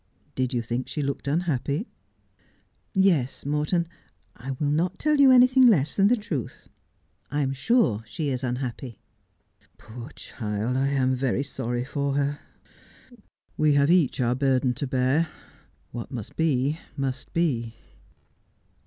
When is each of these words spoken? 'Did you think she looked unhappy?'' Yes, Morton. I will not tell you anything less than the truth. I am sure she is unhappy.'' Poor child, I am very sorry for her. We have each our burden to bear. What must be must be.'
'Did 0.35 0.51
you 0.51 0.63
think 0.63 0.87
she 0.87 1.03
looked 1.03 1.27
unhappy?'' 1.27 1.87
Yes, 3.11 3.45
Morton. 3.45 3.87
I 4.35 4.49
will 4.49 4.71
not 4.71 4.97
tell 4.97 5.17
you 5.17 5.29
anything 5.29 5.67
less 5.67 5.95
than 5.95 6.07
the 6.07 6.15
truth. 6.15 6.69
I 7.29 7.41
am 7.43 7.53
sure 7.53 8.03
she 8.07 8.29
is 8.31 8.43
unhappy.'' 8.43 8.97
Poor 9.77 10.09
child, 10.15 10.75
I 10.75 10.87
am 10.87 11.13
very 11.13 11.43
sorry 11.43 11.85
for 11.85 12.15
her. 12.15 12.39
We 13.57 13.75
have 13.75 13.91
each 13.91 14.19
our 14.19 14.33
burden 14.33 14.73
to 14.73 14.87
bear. 14.87 15.27
What 15.91 16.09
must 16.09 16.35
be 16.35 16.79
must 16.97 17.31
be.' 17.31 17.75